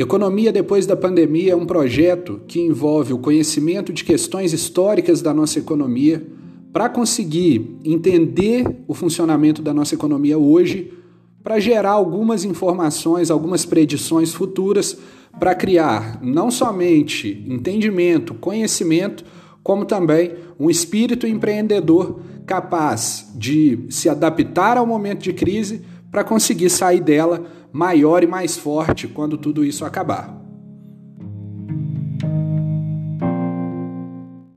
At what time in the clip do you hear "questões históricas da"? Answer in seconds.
4.02-5.34